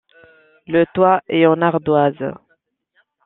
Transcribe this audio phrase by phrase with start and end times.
[0.65, 2.33] Le toit est en ardoise.